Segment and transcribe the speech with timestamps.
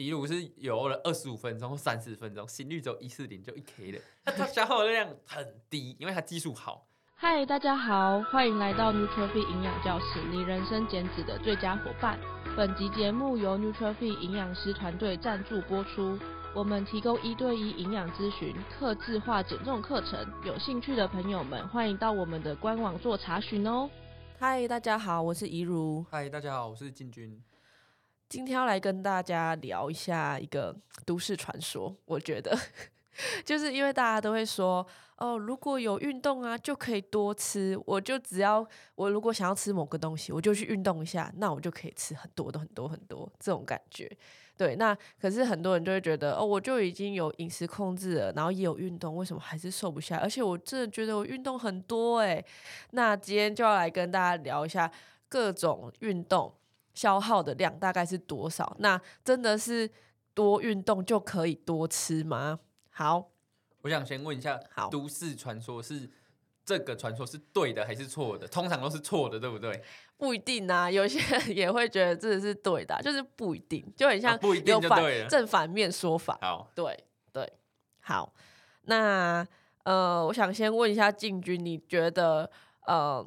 [0.00, 6.86] 比如是游了二十五分钟或三十分钟，心率只有一四零就一 K 了， 它它消耗的量很低，因为它技术好。
[7.16, 12.18] 嗨，大家好，欢迎来到 Nutrify 营养教室，你人生减脂的最佳伙伴。
[12.56, 16.18] 本集节目由 Nutrify 营养师团队赞助播出。
[16.54, 23.90] 我们提供一对一营养咨询、客制化减重课程，有兴趣的朋友们欢迎到我们的官网做查询哦。
[24.38, 26.02] 嗨，大家好，我是怡如。
[26.10, 27.38] 嗨，大家好，我是进军。
[28.30, 30.72] 今天要来跟大家聊一下一个
[31.04, 32.56] 都市传说，我觉得。
[33.44, 37.76] 就是因为大家都会说，哦，如果有运动啊，就可以多吃。
[37.84, 38.64] 我就只要
[38.94, 44.08] 我如果想要吃某个东西，我就去运动一下，那我就可以吃很多的很多很多这种感觉。
[44.56, 50.16] 对，那可是很多人就会觉得，哦，我就已经有饮食控制了，然后也有运动，为什么还是瘦不下？
[50.18, 52.42] 而且我真的觉得我运动很多诶。
[52.92, 54.88] 那今天就要来跟大家聊一下
[55.28, 56.54] 各种运动
[56.94, 58.76] 消耗的量大概是多少？
[58.78, 59.90] 那真的是
[60.34, 62.60] 多运动就可以多吃吗？
[62.90, 63.30] 好，
[63.82, 66.10] 我想先问一下，好，都市传说是
[66.64, 68.46] 这个传说是对的还是错的？
[68.46, 69.82] 通常都是错的，对不对？
[70.16, 76.38] 不一定啊，有些人 也会觉得这是对的，就是不一定，就很像不一定就对了，正反面说法。
[76.42, 77.50] 好，对对，
[78.00, 78.32] 好，
[78.82, 79.46] 那
[79.84, 82.50] 呃，我想先问一下进军，你觉得
[82.86, 83.26] 呃，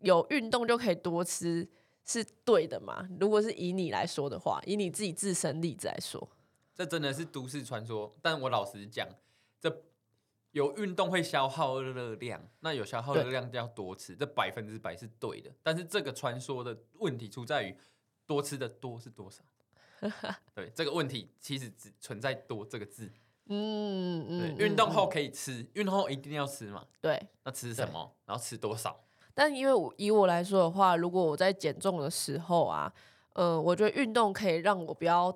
[0.00, 1.68] 有运动就可以多吃
[2.06, 3.06] 是对的吗？
[3.20, 6.26] 如果是以你来说的话，以你自己自身例子来说。
[6.74, 9.08] 这真的是都市传说，但我老实讲，
[9.60, 9.82] 这
[10.52, 15.50] 有运动会消耗热量，那有消耗热量就要多吃，这百分之百是对的。
[15.62, 17.76] 但是这个传说的问题出在于
[18.26, 19.42] 多吃的多是多少？
[20.54, 23.10] 对，这个问题其实只存在多这个字。
[23.48, 26.86] 嗯嗯，对，运动后可以吃，运动后一定要吃嘛？
[27.00, 28.14] 对，那吃什么？
[28.26, 29.05] 然后吃多少？
[29.36, 32.92] 但因为以我来说的话，如果我在减重的时候啊，
[33.34, 35.32] 呃，我觉得运动可以让我不要。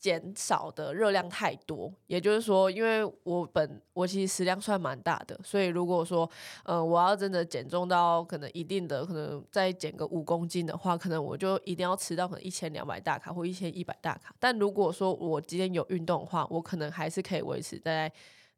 [0.00, 6.30] 减少的热量太多，也就是说，因为我本我其实食量算蛮大的，所以如果说，
[6.62, 14.32] 呃，我要真的减重到可能一定的，可能再减个五公斤的话，可能我就一定要吃到可能一千两百大卡或一千一百大卡。
[14.38, 18.08] 但如果说我今天有运动的话，我可能还是可以维持在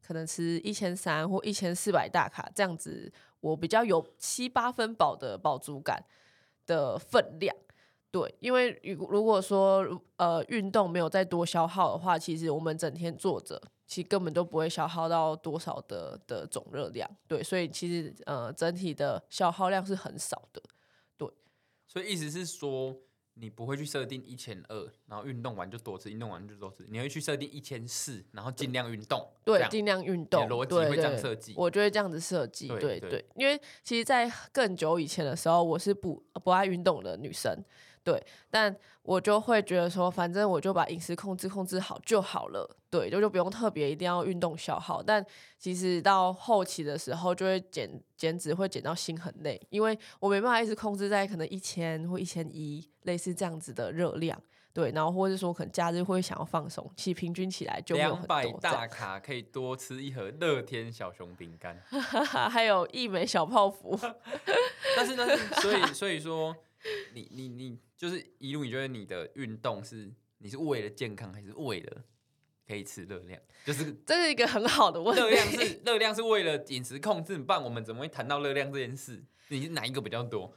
[0.05, 6.05] 可能吃一千三或一千四百大卡这样子，我比较有七八分饱的饱足感
[6.65, 7.53] 的分量。
[8.09, 9.85] 对，因为如如果说
[10.17, 17.09] 呃运动没有再多消耗的话，其实我们整天坐着，其实根本都不会消耗到多少的的总热量。
[17.25, 20.61] 对，所以其实呃整体的消耗量是很少的。
[21.15, 21.25] 对，
[21.87, 22.93] 所以意思是说，
[23.41, 29.27] 你不会去设定一千二，然后运动完就多吃，运动完就多吃，你会去设定一千四，然后尽量运动。
[29.43, 30.47] 对，尽量运动。
[30.47, 31.55] 逻辑会这样设计。
[31.57, 32.67] 我就会这样子设计。
[32.67, 37.51] 对对，对，因为其实，在更久以前的时候，我是不不爱运动的女生。
[38.03, 42.77] 对，但我就会觉得说，反正我就把饮食控制控制好就好了。
[42.89, 45.03] 对，就就不用特别一定要运动消耗。
[45.03, 45.23] 但
[45.57, 54.41] 其实到后期的时候，就会减减脂，会减到心很累，因为我没办法一直控制在可能一千或一千一类似这样子的热量。
[54.73, 61.77] 对，然后或者说可能假日会想要放松，其实平均起来就两百大卡可以多吃一盒乐天小熊饼干，
[62.49, 63.97] 还有一枚小泡芙。
[64.97, 65.27] 但是呢，
[65.61, 66.55] 所以所以说。
[67.13, 72.03] 你你你就是一路，你觉得你的运动是你是为了健康，还是为了
[72.67, 73.39] 可以吃热量？
[73.65, 75.21] 就是这是一个很好的问题。
[75.21, 79.23] 热量是热量是为了饮食控制，不然我们怎么会谈到热量这件事？
[79.49, 80.53] 你是哪一个比较多？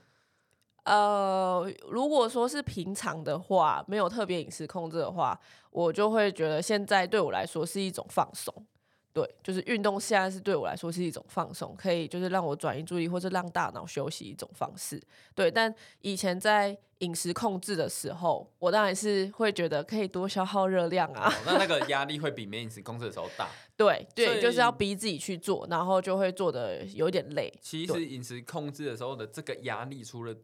[0.84, 5.38] 呃，如果说是平常的话，没有特别饮食控制的话，
[5.70, 8.66] 我就会觉得现在对我来说是一种放松。
[9.14, 15.00] 对，就是运动现在是对我来说是一种放松，可以就是让我转移注意力或者让大脑休息一种方式。
[15.36, 21.30] 对，但以前在饮食控制的时候，我当然是会觉得可以多消耗热量啊。
[21.30, 23.48] 哦，那那个 压力会比没饮食控制的时候大。
[23.76, 27.52] 对对，就是要逼自己去做，然后就会做的有点累。
[27.60, 30.34] 其实饮食控制的时候的这个压力，除了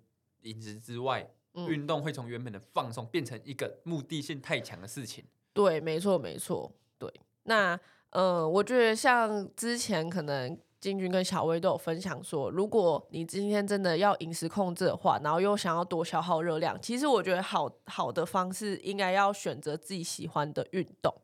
[0.43, 5.25] 饮食之外，嗯，运动会从原本的放松变成一个目的性太强的事情。
[5.53, 6.71] 对，没错没错。
[7.01, 7.13] 对，
[7.43, 7.77] 那。
[8.11, 21.15] 嗯，我觉得像之前可能金军跟小薇都有分享说，如果你今天真的要饮食控制的话，然后又想要多消耗热量，其实我觉得好好的方式应该要选择自己喜欢的运动，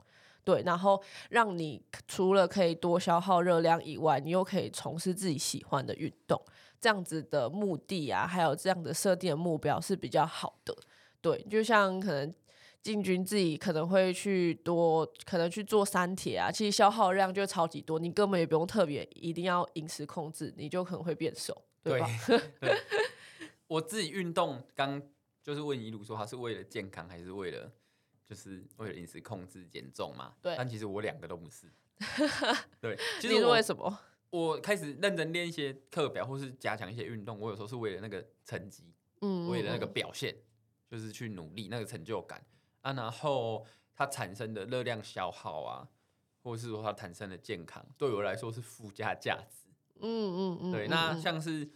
[0.44, 6.40] 对，然后让你除了可以多消耗热量以外，你又可以从事自己喜欢的运动，
[6.80, 10.72] 这样子的目的啊，还有这样的设定的目标是比较好的，
[11.20, 12.32] 对，就像可能。
[12.86, 21.52] 进军自己可能会去多，可能去做三铁啊，其实消耗量就超级多，你根本也不用特别一定要饮食控制，你就可能会变瘦，
[21.82, 22.08] 对吧？
[22.28, 22.78] 对，对
[23.66, 25.02] 我自己运动，刚
[25.42, 27.68] 就是问一路说他是为了健康还是为了
[28.24, 30.34] 就是为了饮食控制减重嘛。
[30.40, 30.54] 对。
[30.56, 31.66] 但其实我两个都不是。
[32.80, 32.96] 对。
[33.20, 33.98] 其实你是为什么？
[34.30, 37.36] 我开始认真练一些课表，或是加强一些运动。
[37.36, 38.84] 我有时候是为了那个成绩，
[39.22, 40.36] 嗯，为了那个表现，
[40.88, 42.40] 就是去努力那个成就感
[42.86, 42.92] 啊。
[42.92, 45.88] 然后它产生的热量消耗啊，
[46.42, 49.68] 或是说它产生的健康，对我来说是附加价值。
[50.00, 50.72] 嗯嗯嗯。
[50.72, 51.70] 对，那像是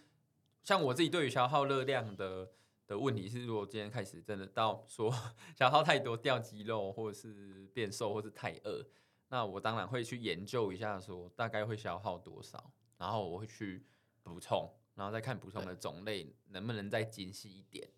[0.62, 2.50] 像我自己对于消耗热量的
[2.86, 5.12] 的问题是，如果今天开始真的到说
[5.56, 8.86] 消耗太多掉肌肉，或者是变瘦，或是太饿。
[9.28, 13.86] 那我当然会去研究一下，说大概会消耗多少，然后我会去
[14.22, 17.88] 补充，然后再看补充的种类能不能再精细一点。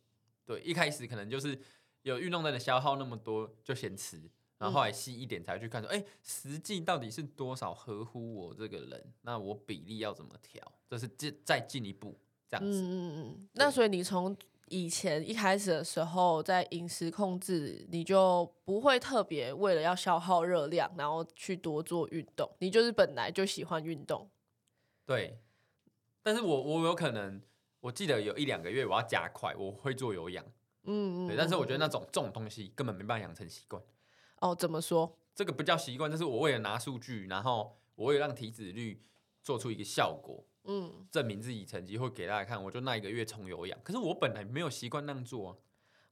[0.45, 1.59] 对，一开始可能就是
[2.03, 4.21] 有运动的消耗那么多，就先吃，
[4.59, 9.13] 然后后来细一点才去看说，哎、嗯，实际到底是多少合乎我这个人？
[9.23, 10.61] 那我比例要怎么调？
[10.89, 12.19] 这是进再进一步
[12.49, 12.83] 这样子。
[12.83, 13.49] 嗯嗯嗯。
[13.55, 14.37] 那所以你从
[14.69, 22.51] 以前一开始的时候，在饮食控制，你就不会特别为了要消耗热量，然后去多做运动。
[22.59, 24.29] 你就是本来就喜欢运动。
[25.05, 25.39] 对，
[26.23, 27.43] 但是我我有可能，
[27.81, 30.45] 我记得有一两个月我要加快，我会做有氧。
[30.85, 31.29] 嗯嗯。
[31.29, 33.83] 对，但是我觉得那种这种东西根本没办法养成习惯。
[34.41, 35.19] 哦，怎么说？
[35.35, 39.03] 这个不叫习惯，这是我为了拿数据，然后我为了让体脂率
[39.43, 40.45] 做出一个效果。
[40.65, 43.77] 嗯，证明自己成绩会给大家看，我就那一个月重有氧。
[43.83, 45.57] 可是我本来没有习惯那样做啊。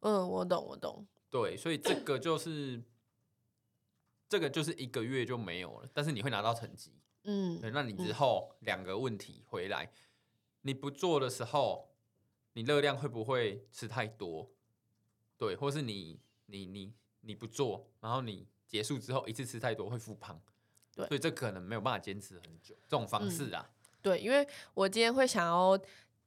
[0.01, 1.07] 嗯，我懂，我懂。
[1.29, 2.83] 对，所以这个就是
[4.29, 6.93] 这个就是一个月就没有了，但是你会拿到成绩。
[7.25, 9.93] 嗯，那你之后两个问题回来，
[10.63, 11.95] 你不做的时候，
[12.55, 14.51] 你热量会不会吃太多？
[15.41, 16.93] 对，或是你你你
[17.23, 20.39] 你不做，然后你结束之后一次吃太多会复胖。
[20.95, 23.71] 对，所以这可能没有办法坚持很久，这种方式啊。
[24.03, 25.81] 对，因为我今天会想要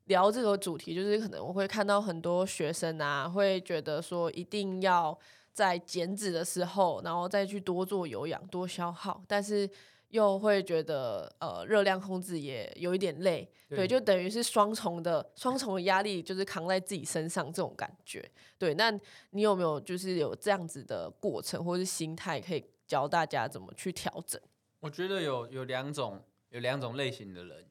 [0.06, 5.16] 聊这个主题，就是可能我会看到很多学生啊，会觉得说一定要
[5.52, 9.70] 在减脂的时候，然后再去多做有氧、多消耗，但是
[10.14, 18.28] 又会觉得呃热量控制也有一点累，对，对，就等于是双重的双重的压力，就是扛在自己身上这种感觉。
[18.58, 18.92] 对，那
[19.32, 24.42] 你有没有就是有这样子的过程或是心态，可以教大家怎么去调整？
[24.80, 26.24] 我觉得有有两种。
[26.54, 27.68] 有两种类型的人，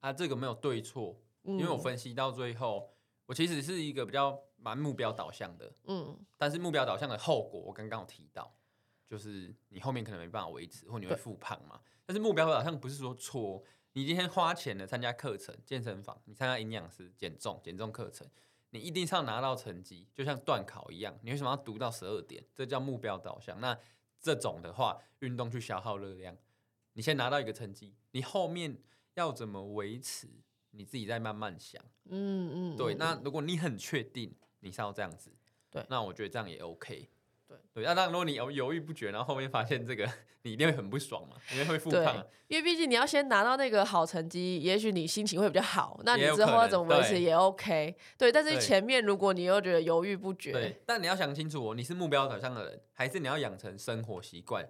[0.00, 2.92] 啊，这个没有对错，因为我分析到最后，
[3.24, 8.54] 我其实是一个比较蛮目标导向的，嗯，但是目标导向的后果，我刚刚有提到，
[9.10, 11.80] 就是你后面可能没办法维持，或你会复胖嘛。
[12.06, 13.60] 但是目标导向不是说错，
[13.94, 18.24] 你今天花钱了参加课程、健身房，你参加营养师减重、减重课程，
[18.70, 22.44] 你一定是要拿到成绩，就像段考一样，你为什么要读到十二点？
[22.54, 23.60] 这叫目标导向。
[23.60, 23.76] 那
[24.20, 26.36] 这种的话，运动去消耗热量。
[26.92, 28.80] 你先拿到一个成绩，你后面
[29.14, 30.28] 要怎么维持，
[30.70, 31.82] 你自己再慢慢想。
[32.04, 32.94] 嗯嗯，对。
[32.94, 35.32] 那如果你很确定你是要这样子，
[35.68, 37.08] 对，那我觉得这样也 OK。
[37.50, 40.08] 对对，那当然如果你犹犹豫不决，然后后面发现这个，
[40.42, 42.24] 你一定会很不爽嘛，因为会复胖。
[42.46, 47.96] 因为毕竟你要先拿到那个好成绩，也许你心情会比较好，那你之后要怎么维持也 OK。
[48.16, 54.68] 对，但是前面如果你又觉得犹豫不决，对，但你要想清楚哦，你是目标导向的人，还是你要养成生活习惯？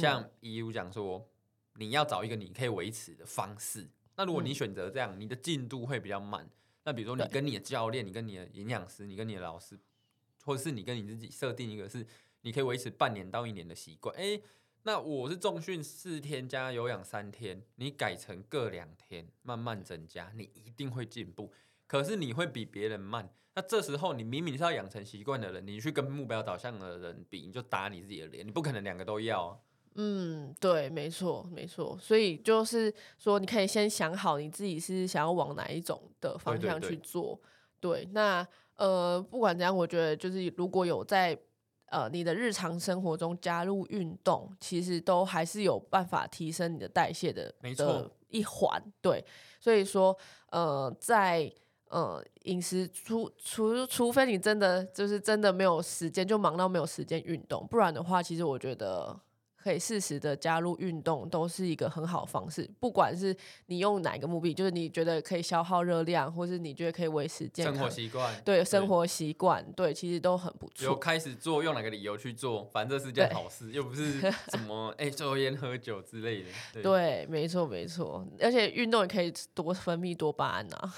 [0.00, 1.28] 像一如讲说。
[1.76, 3.84] 你要找一个你可以维持的方式。
[4.14, 6.48] 那如果你选择这样，你的进度会比较慢。
[6.84, 9.76] 那比如说，你跟你的教练、你跟你的营养师、你跟你的老师，
[10.44, 12.06] 或者是你跟你自己设定一个是
[12.42, 14.14] 你可以维持半年到一年的习惯。
[14.16, 14.42] 诶，
[14.82, 21.52] 那我是重训四天加有氧三天，你改成各两天，慢慢增加，你一定会进步。
[21.86, 23.28] 可是你会比别人慢。
[23.56, 28.46] 那这时候你明明是要养成习惯的人，你去跟目标导向的人比，你就打你自己的脸。
[28.46, 29.58] 你不可能两个都要啊。
[29.96, 37.40] 嗯，对，没错，没错，所以就是说，你可以先想好你自己是想要往哪一种的方向去做。
[37.78, 41.38] 对，对，对，对，那呃，不管怎样，我觉得就是如果有在
[41.86, 48.82] 呃你的日常生活中加入运动，其实都还是有办法提升你的代谢的，没错，一环。
[49.00, 49.24] 对，
[49.60, 50.16] 所以说
[50.50, 51.52] 呃，在
[51.88, 59.20] 呃饮食除除除非你真的就是真的没有时间，就忙到没有时间运动，不然的话，其实我觉得。
[59.64, 62.70] 可以适时的加入运动，都是一个很好的方式。
[62.78, 70.84] 不管是你用哪个目的，就是你觉得可以消耗热量，或是你觉得可以维持健康生活习惯，对生活习惯，对，其实都很不错。
[70.84, 74.20] 有开始做，用哪个理由去做，反正这是件好事，又不是
[74.52, 76.50] 什么哎抽烟喝酒之类的。
[76.74, 80.94] 对，对没错没错，而且运动也可以多分泌多巴胺啊。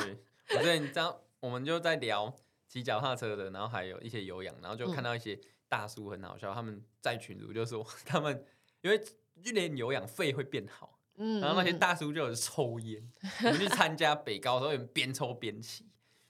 [0.00, 0.16] 对，
[0.56, 2.32] 我觉得你知道，我们就在聊
[2.68, 5.34] 骑脚踏车的，然后还有一些有氧，然后就看到一些。
[5.34, 5.40] 嗯
[5.76, 8.44] 大叔很好笑，他们在群组就说 他们
[8.80, 9.04] 因为
[9.42, 13.10] 训练有氧肺会变好，嗯，然后那些大叔就有抽烟，
[13.42, 15.82] 我们去参加北高的时候，有人边抽边骑，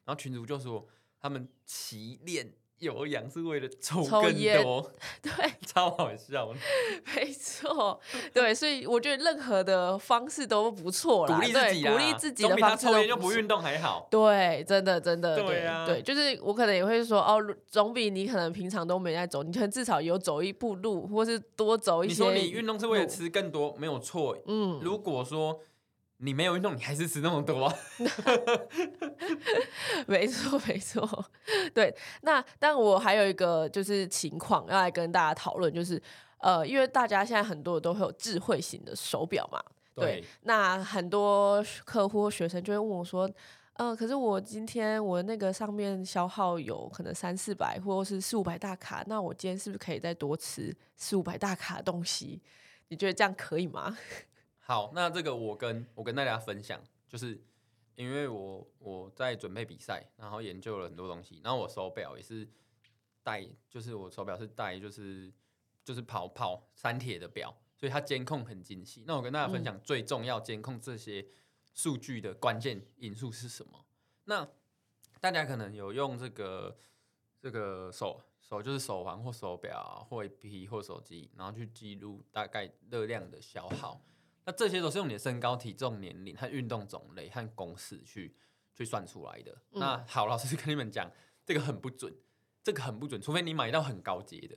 [0.07, 0.89] 然后群组就说
[1.21, 4.91] 他们骑练有氧是为了抽抽更烟多，
[5.23, 5.31] 对，
[5.65, 6.55] 超好笑的。
[7.17, 7.99] 没错，
[8.33, 14.07] 对，所以我觉得任何的方式都不错啦，鼓励自己对，鼓励自己的方式抽烟就不运动还好。
[14.11, 22.13] 对，真的真的，对啊对，就是我可能也会说哦，总比你可能平常都没在走，你可能至少有走一步路，或是多走一些。
[22.13, 24.37] 你说你运动是为了吃更多，没有错。
[24.47, 25.61] 嗯，如果说
[26.25, 27.71] 你没有运动，你还是吃那么多。
[30.09, 31.27] 没错，没错。
[31.75, 36.03] 对，那但我还有一个就是情况要来跟大家讨论，就是
[36.39, 39.63] 呃，因为大家现在很多都会有智慧型的手表嘛。
[39.95, 43.29] 对，对那很多客户或学生就会问我说，
[43.75, 52.41] 嗯、呃，可是我今天我那个上面消耗有可能三四百或者是四五百大卡，那我今天是不是可以再多吃四五百大卡的东西？
[52.89, 53.97] 你觉得这样可以吗？
[54.67, 57.39] 好，那这个我跟我跟大家分享，就是
[57.97, 62.49] 因为我我在准备比赛，然后研究了很多东西，然后我手表也是
[63.23, 65.31] 戴，就是我手表是戴，就是
[65.85, 69.05] 就是跑跑三铁的表，所以它监控很精细。
[69.07, 71.27] 那我跟大家分享最重要监控这些
[71.75, 73.85] 数据的关键因素是什么？
[74.25, 74.49] 那
[75.21, 76.75] 大家可能有用这个
[77.39, 84.01] 这个手手就是手环或手表或 APP 或手机，然后去记录大概热量的消耗。
[84.45, 88.35] 那这些都是用你的身高、体重、年龄和运动种类和公式去
[88.75, 89.53] 去算出来的。
[89.73, 91.11] 嗯、那好，老师跟你们讲，
[91.45, 92.15] 这个很不准，
[92.63, 94.57] 这个很不准，除非你买到很高阶的。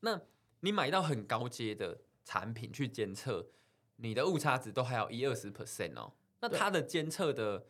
[0.00, 0.20] 那
[0.60, 3.48] 你买到很高阶的产品去监测，
[3.96, 6.12] 你的误差值都还有一二十 percent 哦。
[6.40, 7.66] 那它的监测的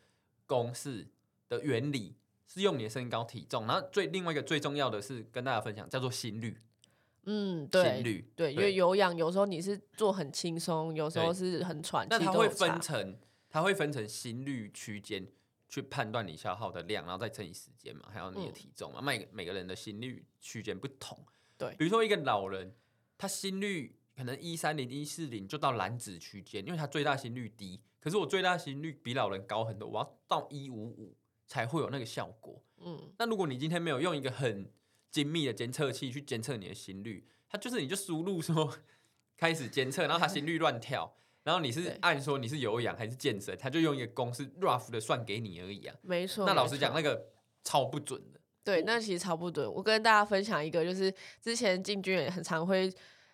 [0.47, 1.09] 公式
[1.49, 2.17] 的原理
[2.47, 6.61] 是用你的身高、体重，然后最另外一个最重要的是跟大家分享，叫做心率。
[7.25, 12.09] 嗯，对，心率对，因为有氧有时候你是做很轻松，有时候是很喘气。
[12.11, 13.17] 那它会分成，
[13.49, 15.27] 它会分成心率区间
[15.69, 19.01] 去判断你消耗的量，然后再乘以时间嘛，还有你的体重嘛。
[19.01, 21.19] 每、嗯、每个人的心率区间不同，
[21.57, 22.75] 对，比如说一个老人，
[23.17, 27.81] 他心率可能一三零一四零就到蓝紫区间，因为他最大心率低。
[28.01, 32.61] 可是我最大心率比老人高很多，我要到一五五才会有那个效果。
[32.79, 34.69] 嗯，那如果你今天没有用一个很
[35.13, 38.73] 精密的监测器去监测你的心率，它就是你就输入说
[39.37, 45.95] 开始监测，然后它心率乱跳，然后你是按说你是有氧还是健身，它就用一个公式 rough 的算给你而已啊。
[46.01, 46.47] 没错。
[46.47, 47.27] 那老实讲，那个
[47.63, 48.41] 超不准的。
[48.65, 49.71] 对，那其实超不准。
[49.71, 52.91] 我跟大家分享一个，就是之前进军也很常会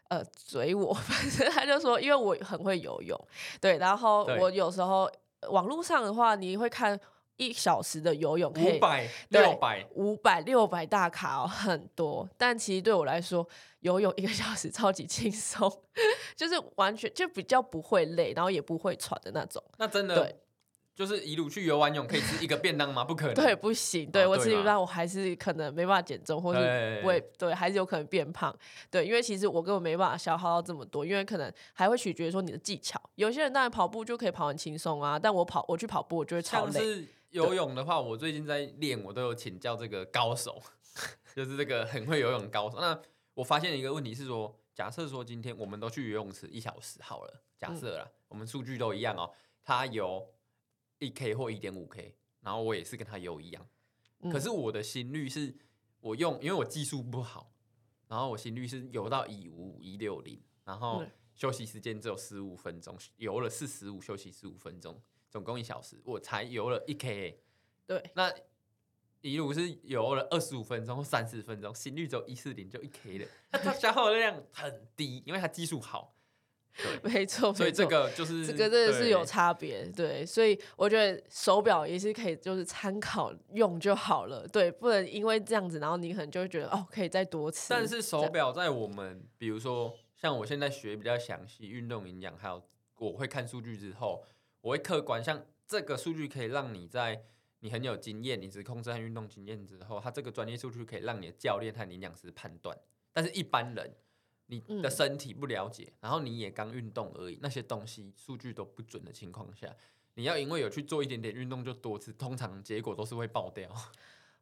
[0.08, 3.16] 呃嘴我， 反正他就说，因为我很会游泳，
[3.61, 5.08] 对，然后我有时候
[5.50, 7.00] 网络上的话，你会看。
[7.38, 12.28] 一小时的游泳可以，五百六百五百六百大卡哦，很多。
[12.37, 13.49] 但其实对我来说，
[13.80, 15.73] 游泳一个小时超级轻松，
[16.37, 19.62] 就是完全就比较不会累，然后也不会喘的那种。
[19.78, 20.37] 那真的对，
[20.97, 23.04] 就是一路去游完泳可以吃一个便当吗？
[23.04, 24.11] 不可能， 对，不行。
[24.11, 28.52] 对、哦、我吃一半，我还是可能没办法减重，或是不会对，还是有可能变胖。
[28.90, 33.00] 对，因为其实我根本没办法消耗到这么多，因为可能还会取决于说你的技巧。
[33.14, 37.07] 有些人当然跑步就可以跑很轻松啊，但我跑我去跑步，我就会超累。
[37.30, 40.62] 游泳的话，我最近在练，我都有请教这个高手，
[41.37, 42.78] 就是这个很会游泳高手。
[42.80, 43.00] 那
[43.35, 49.32] 我发现一个问题是说，假设说今天我们都去游泳池一小时好了，假设啦，我们数据都一样哦，
[49.62, 50.35] 他游
[50.99, 53.68] 一 K 或一点五 K，然后我也是跟他游一样，
[54.32, 55.54] 可是我的心率是，
[56.00, 57.52] 我用，因为我技术不好，
[58.08, 61.04] 然后我心率是游到一五五一六零，然后
[61.35, 65.00] 休息时间只有十五分钟，游了四十五，休息十五分钟。
[65.30, 67.40] 总共一小时，我才游了一 K。
[67.87, 68.32] 对，那
[69.20, 73.26] 一路是游了二十五分钟或三十分钟，心率只有一四零就一 K 了。
[73.50, 76.14] 那它消耗的量很低，因为它技术好。
[76.76, 79.85] 对，没错，所以这个就是这个真的是有差别。
[79.87, 84.47] 对，所以我觉得手表也是可以，就是参考用就好了。
[84.47, 87.66] 对，不能因为这样子，然后你可能就会觉得哦，可以再多吃。
[87.70, 92.62] 但是手表在我们，比如说像我现在学比较详细运动营养，还有
[92.99, 94.25] 我会看数据之后。
[94.61, 97.25] 我会客观，像这个数据可以让你在
[97.61, 102.77] 你很有经验、你只控制和运动经验之后，它这个专业数据可以让你的教练和营养师判断。
[103.12, 103.95] 但是一般人，
[104.47, 109.75] 你的身体不了解，然后你也刚运动而已，那些东西数据都不准的情况下，
[110.15, 113.71] 你要因为有去做一点点运动就多吃，通常结果都是会爆掉。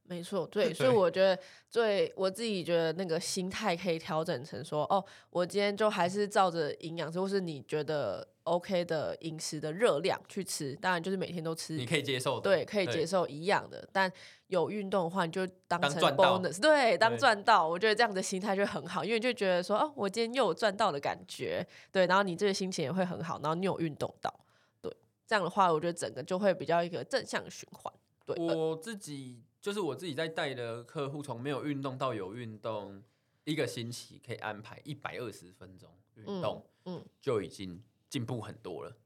[0.08, 13.86] 没错，对， 所以我觉得最我自己觉得那个心态可以调整成说，哦，我今天就还是照着营养师，或是你觉得 OK 的饮食的热量去吃，当然就是每天都吃，你可以接受的，对，可以接受一样的。
[13.92, 14.10] 但
[14.46, 24.32] 有运动的话，你就当成 bonus，对，当赚到，我觉得这样的心态就很好，因为就觉得说，哦，我今天又有赚到的感觉，对，然后你这个心情也会很好，然后你有运动到，
[24.80, 24.96] 对，
[25.26, 27.92] 这样的话，我觉得整个就会比较一个正向循环。
[28.24, 29.42] 对，我自己。
[29.66, 33.02] 就是我自己在带的客户，从没有运动到有运动，
[33.42, 38.96] 一个星期可以安排一百二十分钟运动，嗯，嗯，就已经进步很多了。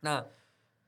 [0.00, 0.22] 那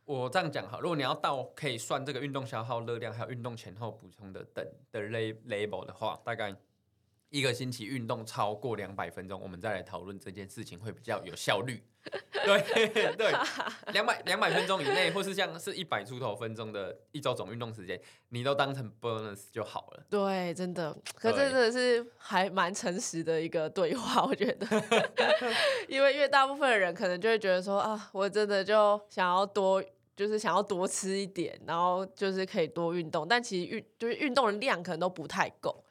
[0.04, 6.54] 我这样讲哈，如果你要到可以算这个运动消耗热量，还有运动前后补充的等的 level 的话，大概。
[7.30, 11.82] 一个星期运动超过两百分钟，我们再来讨论这件事情会比较有效率。
[12.44, 12.62] 对
[13.16, 13.32] 对，
[13.92, 20.04] 两百两百分钟以内，或是像是一百出头分钟的一周总运动时间，你都当成 bonus 就好了。
[20.08, 24.66] 对，真的，可是真的是还蛮诚实的一个对话，我觉得，
[25.88, 29.82] 因为因为大部分的人可能就会觉得说啊，我真的就想要多，
[30.14, 35.82] 就是想要多吃一点，然后就是可以多运动，但其实运就是运动的量可能都不太够。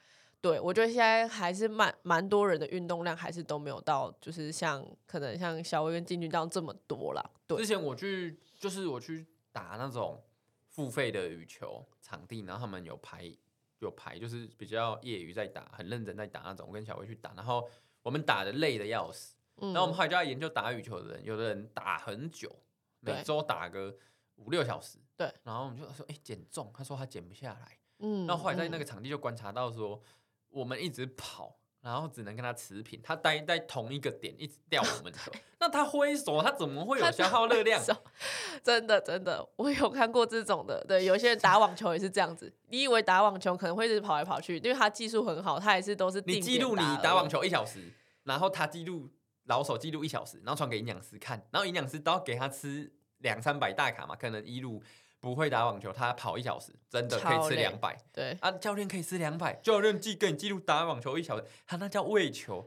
[0.45, 7.31] 对，我觉得现在还是蛮蛮多人的运动量还是都没有到，就是像可能像小威跟金军这样这么多啦。
[7.47, 10.23] 对，之前我去就是我去打那种
[10.69, 13.35] 付费的羽球场地，然后他们有排
[13.79, 16.67] 有排，就是比较业余在打，很认真在打那种。
[16.67, 17.67] 我跟小威去打，然后
[18.03, 22.55] 我们打的累的要死，嗯、然后我们后来就在研究打羽球的人，有的人打很久，
[22.99, 23.97] 每周打个
[24.35, 24.99] 五六小时。
[25.17, 27.79] 对，然后我们就说，哎，减重，他说他减不下来。
[27.97, 29.99] 嗯，然后后来在那个场地就观察到说。
[30.55, 32.97] 我们一直跑，然后只能跟他持平。
[33.03, 35.29] 他待在同一个点，一直吊我们球。
[35.59, 37.83] 那他挥手，他怎么会有消耗热量？
[38.63, 40.81] 真的，真的，我有看过这种的。
[40.87, 42.51] 对，有些人打网球也是这样子。
[42.69, 46.37] 你以为打网球可能会一直跑来跑去，因为他技术很好，他也是都是定。
[46.37, 47.91] 你记录你打网球一小时，
[48.23, 49.09] 然后他记录
[49.43, 54.81] 老手记录一小时，然后传给营养师看，然后营养师都要给他吃两三百大卡嘛，可能一路。
[55.25, 57.97] 不会打网球，他跑一小时，真的可以吃两百。
[58.13, 62.63] 对啊，教练可以吃两百，教练记跟你记录打网球一小时，他那叫喂球，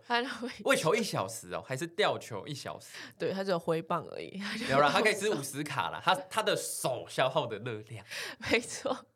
[0.65, 2.89] 喂球一小时哦，还是吊球一小时？
[3.17, 4.43] 对，他只有挥棒而已。
[4.69, 8.05] 有了，他可以吃五十卡了，他他的手消耗的热量，
[8.51, 9.07] 没错，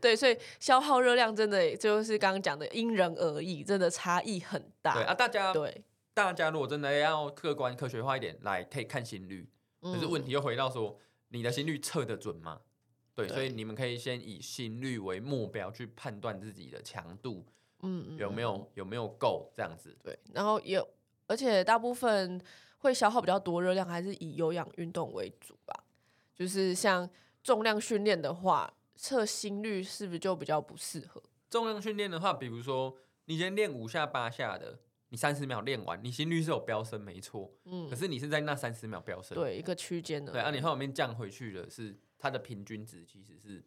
[0.00, 4.94] 对，所以消耗热量真的就是刚刚讲的因人而异，真的差异很大。
[4.94, 5.84] 对啊，大家对
[6.14, 9.46] 大家如果真的要客观科学化一点来，可以看心率，
[9.82, 12.60] 可是问题又回到说，你的心率测得准吗？
[13.16, 17.46] 对，所以你们可以先以心率为目标去判断自己的强度，
[17.80, 19.96] 嗯，有没有有没有够这样子。
[20.04, 20.86] 对，然后有，
[21.26, 22.38] 而且大部分
[22.76, 25.84] 会消耗比较多热量，还是以有氧运动为主吧。
[26.34, 27.08] 就是像
[27.42, 31.22] 重量训练的话，测心率是不是就比较不适合？
[31.48, 41.98] 重量训练的话，比如说你先练五下八下的，你三十秒练完，你心率是有飙升，没错，嗯，可是你是在那三十秒飙升，对，一个区间的，对，啊，你后面降回去的是。
[42.18, 43.64] 它的平均值其实是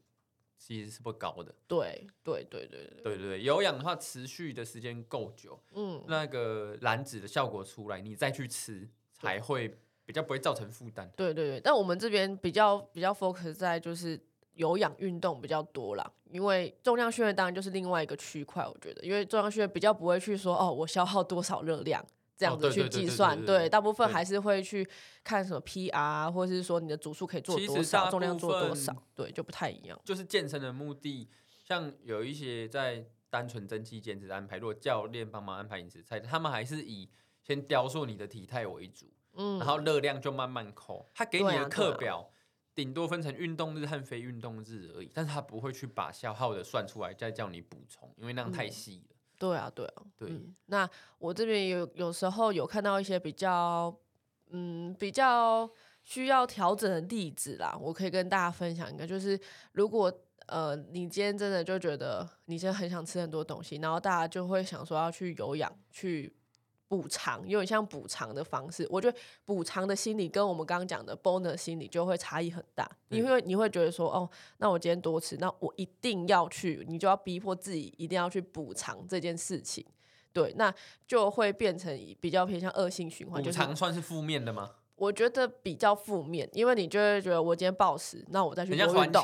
[0.58, 1.54] 其实是不高的。
[1.68, 11.10] 对对对对对对对，有氧的话，持续的时间够久，嗯，那个燃脂的效果出来，你再去吃才会比较不会造成负担。
[11.16, 14.20] 对对对，但我们这边比较比较 focus 在就是
[14.54, 22.06] 有氧运动比较多啦，因为重量训练当然就是另外一个区块，我觉得，因为重量训练比较不会去说哦，我消耗多少热量。
[22.39, 24.89] 这样子去计算，对，大部分还是会去
[25.25, 29.99] 看什么 PR，或者是说你的组数可以做多少，重量做多少，对，就不太一样。
[30.06, 31.28] 就是健身的目的，
[31.65, 37.10] 像有一些在单纯增肌减脂安排，如果教练帮忙安排饮食菜，他们还是以
[37.43, 41.10] 先雕塑你的体态为主，嗯，然后热量就慢慢扣。
[41.13, 42.32] 他给你的课表
[42.73, 49.17] 顶多分成运动日和非运动日而已，但是他不会去把消耗的算出来再叫你补充，因为那样太细了。
[49.39, 50.30] 对啊，对啊，对。
[50.30, 53.91] 嗯、那我这边有有时候有看到一些比较，
[54.52, 55.67] 嗯，比较
[56.04, 59.39] 需要调整的例子啦，我可以跟大家分享一个，就是
[59.71, 60.13] 如果
[60.47, 66.32] 呃你今天真的就觉得你现在很想吃很多东西，然后大家就会想说要去有氧去。
[66.89, 72.89] 补偿有点像补偿的方式，我觉得补偿的心理跟我们刚刚讲的 bonus 心理就会差异很大。
[73.10, 79.86] 你会你会觉得说，哦，那我今天多吃，那我一定要去，你就要逼迫自己一定要去补偿这件事情。
[80.34, 80.73] 对，那
[81.08, 83.41] 就会变成比较偏向恶性循环。
[83.41, 84.71] 补偿算是负面的吗？
[85.00, 89.24] 我觉得比较负面，因为你就会觉得我今天暴食，那我再去多运动。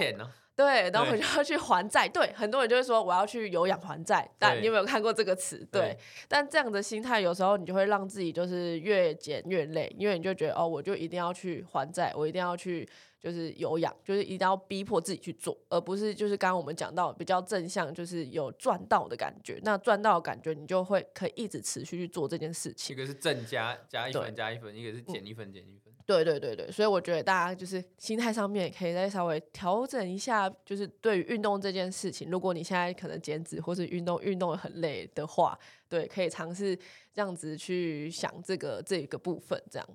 [0.55, 2.07] 对，然后我就要去还债。
[2.07, 5.57] 对，很多人就会说我要去有氧还债，但你有没有看过这个词？
[5.69, 5.97] 对，对，
[6.29, 12.87] 但这样的心态有时候你就会让自己就是越减越累，因为你就觉得哦，我就一定要去还债，我一定要去
[13.25, 19.59] 就是有氧，就是一定要逼迫自己去做，而不是就是刚刚我们讲到比较正向，就是有赚到的感觉。
[19.63, 22.95] 那赚到的感觉，你就会可以一直持续去做这件事情。
[22.95, 25.91] 一个是正加加一分加一分，一个是减一分减一分。
[26.05, 35.57] 对对对对，所以我觉得大家就是心态上面可以再稍微调整一下，就是对于运动这件事情，如果你现在可能减脂或是运动运动得很累的话，
[35.89, 36.77] 对，可以尝试
[37.11, 39.89] 这样子去想这个这个部分，这样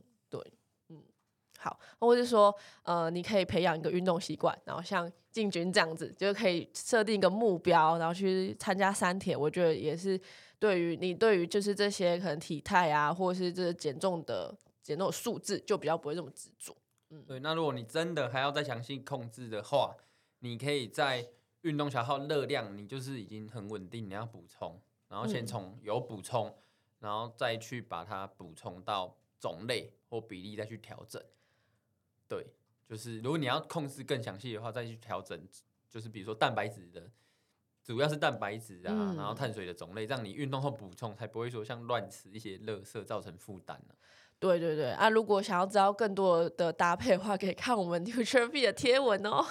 [1.61, 9.37] 好，或者是说呃，你可以培养一个运动习惯，然后像进军这样子，就可以设定一个目标，然后去参加三铁。
[9.37, 10.19] 我觉得也是
[10.59, 16.75] 对于你对于就是这些可能体态啊，或者是这减重的减重数字，就比较不会这么执着。
[17.11, 17.39] 嗯，对。
[17.41, 19.95] 那如果你真的还要再详细控制的话，
[20.39, 21.29] 你可以在
[21.61, 26.55] 运动消耗热量，你就是已经很稳定，你要补充，然后先从有补充，嗯、
[27.01, 31.23] 然后再去把它补充到种类或比例再去调整。
[32.31, 32.47] 对，
[32.89, 35.37] 就是如果你要控制更详细的话，再去调整，
[35.89, 37.11] 就是比如说蛋白质的，
[37.83, 43.95] 主要是蛋白质啊，嗯、然后碳水的种类，让你运动后补充，才不会说像乱吃一些垃圾造成负担呢。
[44.39, 45.11] 对对对啊！
[45.11, 49.45] 如果想要知道更多的搭配的话，可以看我们 nutrafit 的贴文哦。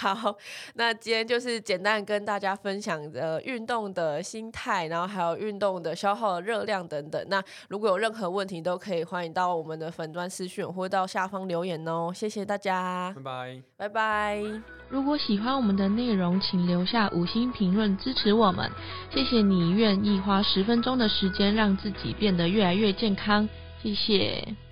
[0.00, 0.36] 好，
[0.74, 7.24] 那今天就是简单跟大家分享的运动的心态，然后还有运动的消耗的热量等等。
[7.28, 12.12] 那如果有任何问题，都可以欢迎到我们的粉专私讯或到下方留言哦。
[12.14, 14.42] 谢谢大家，拜拜，拜拜。
[14.88, 18.70] 如果喜欢我们的内容，请留下五星评论支持我们。
[19.10, 23.48] 谢谢你愿意花十分钟的时间让自己变得越来越健康。
[23.82, 24.63] 谢谢。